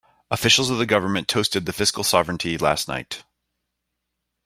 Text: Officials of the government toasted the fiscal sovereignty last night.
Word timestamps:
Officials 0.31 0.71
of 0.71 0.79
the 0.79 0.87
government 0.87 1.27
toasted 1.27 1.67
the 1.67 1.73
fiscal 1.73 2.03
sovereignty 2.03 2.57
last 2.57 2.87
night. 2.87 3.23